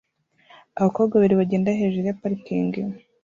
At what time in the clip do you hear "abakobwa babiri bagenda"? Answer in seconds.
0.79-1.77